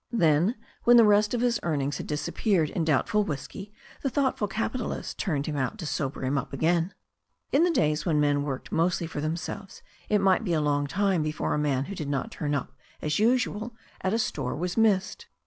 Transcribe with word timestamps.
Then 0.11 0.55
when 0.83 0.97
the 0.97 1.03
rest 1.05 1.35
ot 1.35 1.41
Kv% 1.41 1.41
^"a^rcNr 1.41 1.43
3l6 1.43 1.43
THE 1.43 1.51
STORY 1.53 1.75
OF 1.75 1.75
A 1.75 1.75
NEW 1.75 1.75
ZEALAND 1.75 1.79
RIVER 1.79 1.83
ings 1.83 1.97
had 1.99 2.07
disappeared 2.07 2.69
in 2.71 2.85
doubtful 2.85 3.23
whisky 3.23 3.73
the 4.01 4.09
thoughtful 4.09 4.47
cap 4.47 4.73
italist 4.73 5.17
turned 5.17 5.45
him 5.45 5.55
out 5.55 5.77
to 5.77 5.85
sober 5.85 6.25
him 6.25 6.37
up 6.39 6.53
again. 6.53 6.93
In 7.51 7.63
the 7.63 7.69
days 7.69 8.03
when 8.03 8.19
men 8.19 8.41
worked 8.41 8.71
mostly 8.71 9.05
for 9.05 9.21
themselves 9.21 9.83
it 10.09 10.19
might 10.19 10.43
be 10.43 10.53
a 10.53 10.59
long 10.59 10.87
time 10.87 11.21
before 11.21 11.53
a 11.53 11.59
man 11.59 11.85
who 11.85 11.93
did 11.93 12.09
not 12.09 12.31
turn 12.31 12.55
up 12.55 12.73
as 12.99 13.19
usual 13.19 13.75
at 14.01 14.11
a 14.11 14.17
store 14.17 14.55
was 14.55 14.75
missed. 14.75 15.27